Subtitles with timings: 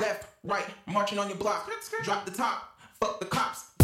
[0.00, 1.70] Left, right, marching on your block.
[2.02, 3.75] Drop the top, fuck the cops.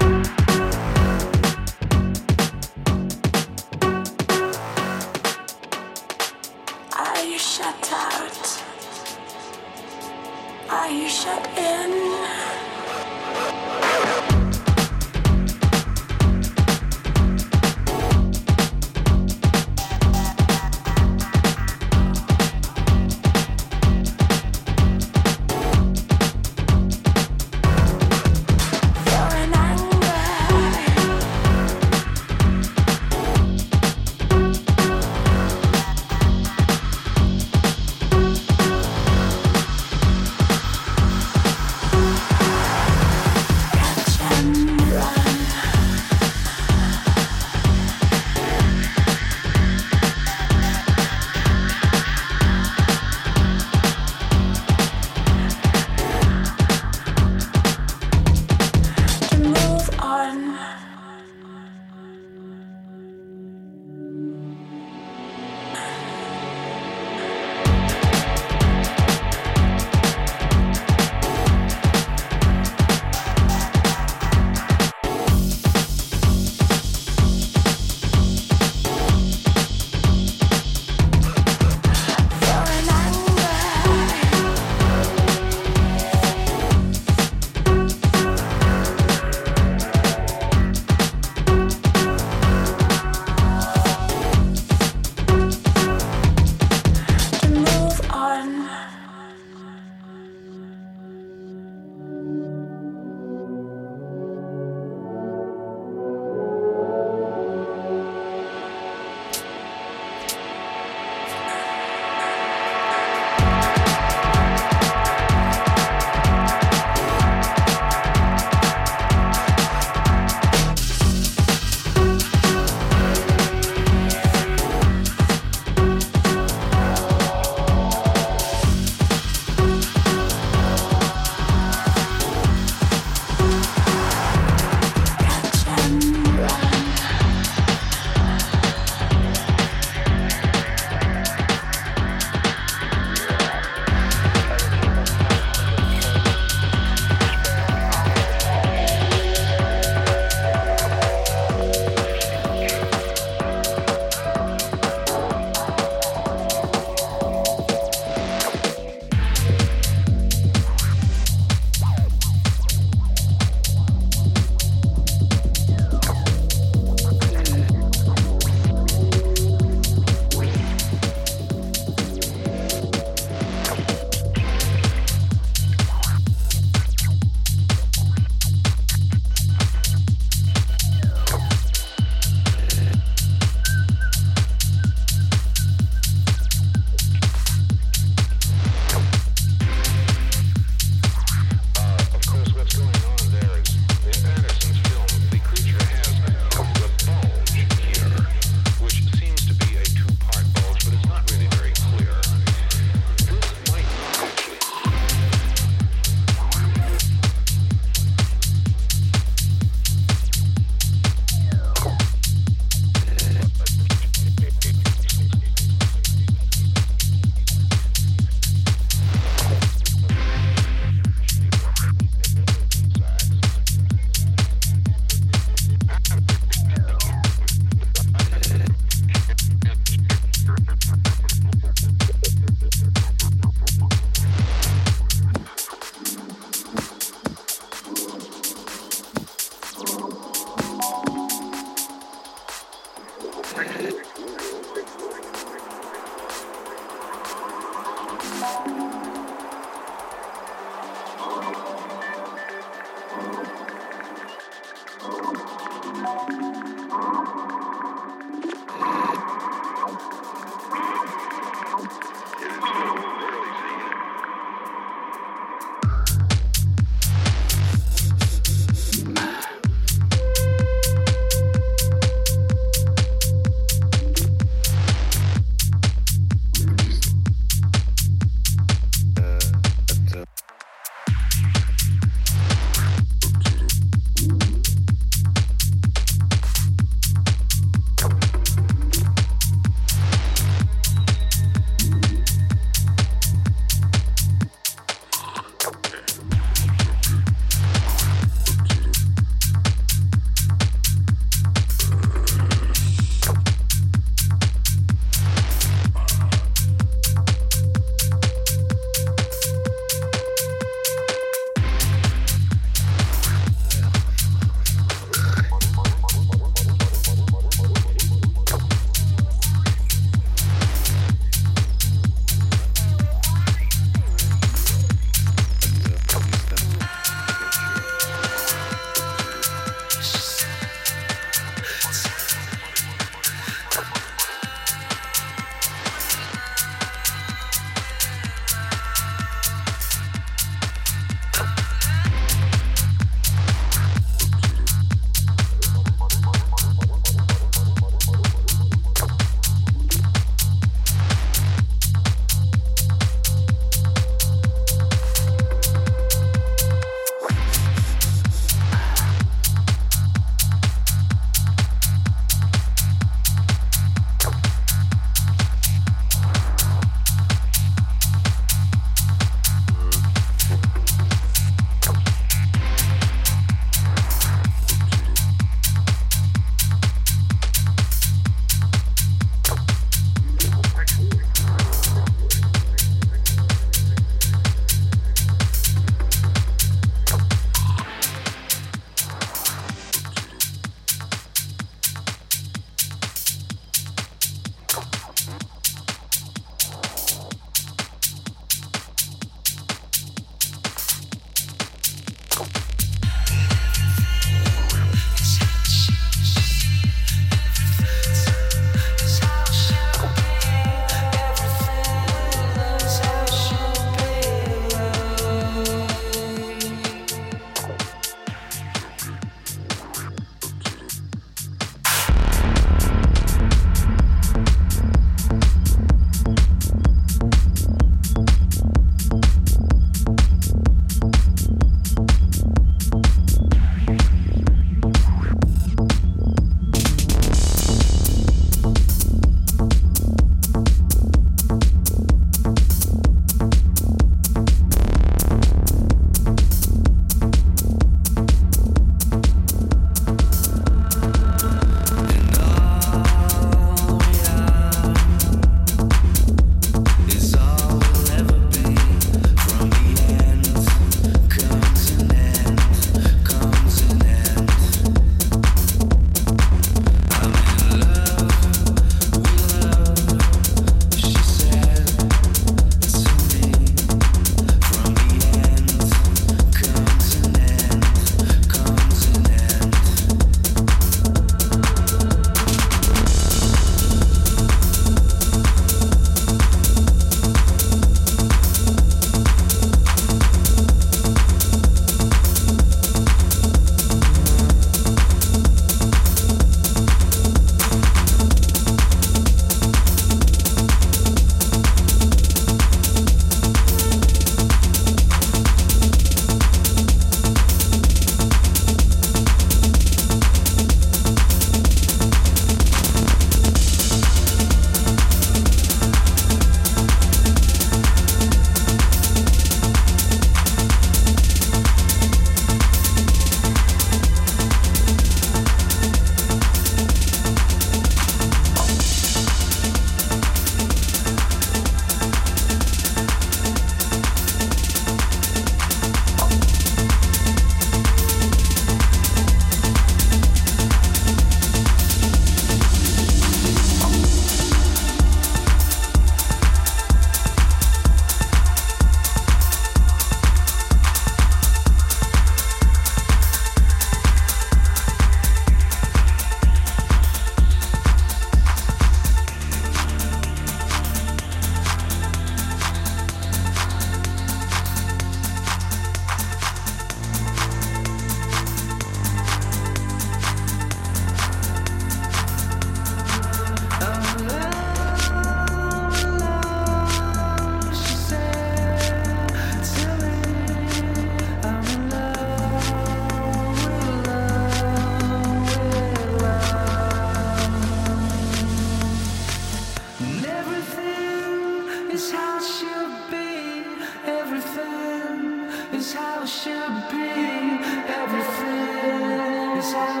[599.63, 600.00] eyes.